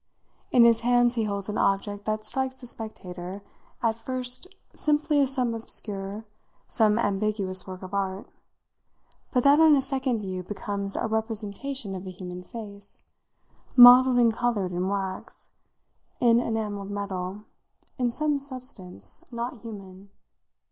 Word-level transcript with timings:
In 0.49 0.63
his 0.65 0.79
hand 0.79 1.13
he 1.13 1.25
holds 1.25 1.47
an 1.47 1.59
object 1.59 2.05
that 2.05 2.23
strikes 2.25 2.55
the 2.55 2.65
spectator 2.65 3.43
at 3.83 3.99
first 3.99 4.47
simply 4.73 5.19
as 5.21 5.31
some 5.31 5.53
obscure, 5.53 6.25
some 6.67 6.97
ambiguous 6.97 7.67
work 7.67 7.83
of 7.83 7.93
art, 7.93 8.27
but 9.31 9.43
that 9.43 9.59
on 9.59 9.75
a 9.75 9.79
second 9.83 10.17
view 10.21 10.41
becomes 10.41 10.95
a 10.95 11.05
representation 11.07 11.93
of 11.93 12.07
a 12.07 12.09
human 12.09 12.41
face, 12.41 13.03
modelled 13.75 14.17
and 14.17 14.33
coloured, 14.33 14.71
in 14.71 14.87
wax, 14.89 15.49
in 16.19 16.39
enamelled 16.39 16.89
metal, 16.89 17.43
in 17.99 18.09
some 18.09 18.39
substance 18.39 19.23
not 19.31 19.61
human. 19.61 20.09